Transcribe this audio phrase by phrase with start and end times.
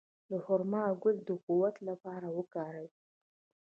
[0.29, 2.89] د خرما ګل د قوت لپاره وکاروئ